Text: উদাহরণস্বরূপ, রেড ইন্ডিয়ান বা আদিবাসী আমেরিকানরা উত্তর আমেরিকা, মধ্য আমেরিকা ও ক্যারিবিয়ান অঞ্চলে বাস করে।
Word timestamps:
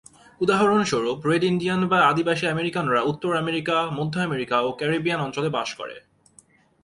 উদাহরণস্বরূপ, 0.41 1.17
রেড 1.25 1.43
ইন্ডিয়ান 1.43 1.81
বা 1.87 1.99
আদিবাসী 2.07 2.45
আমেরিকানরা 2.47 2.99
উত্তর 3.01 3.31
আমেরিকা, 3.35 3.75
মধ্য 3.91 4.13
আমেরিকা 4.19 4.57
ও 4.61 4.69
ক্যারিবিয়ান 4.71 5.19
অঞ্চলে 5.21 5.49
বাস 5.49 5.69
করে। 5.73 5.95